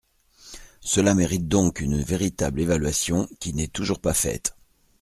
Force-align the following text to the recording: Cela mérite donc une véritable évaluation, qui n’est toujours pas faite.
Cela 0.79 1.13
mérite 1.13 1.47
donc 1.47 1.79
une 1.79 2.01
véritable 2.01 2.61
évaluation, 2.61 3.27
qui 3.39 3.53
n’est 3.53 3.67
toujours 3.67 3.99
pas 3.99 4.15
faite. 4.15 4.55